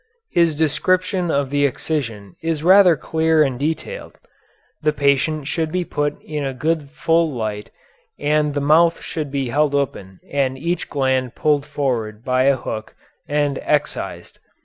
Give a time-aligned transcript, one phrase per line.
[0.31, 4.17] His description of the excision is rather clear and detailed.
[4.81, 7.69] The patient should be put in a good full light,
[8.17, 12.95] and the mouth should be held open and each gland pulled forward by a hook
[13.27, 14.39] and excised.